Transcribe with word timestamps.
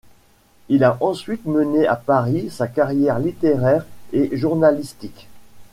Il 0.67 0.83
a 0.83 0.97
ensuite 0.99 1.45
mené 1.45 1.85
à 1.85 1.95
Paris 1.95 2.49
sa 2.49 2.67
carrière 2.67 3.19
littéraire 3.19 3.85
et 4.13 4.35
journalistique. 4.35 5.27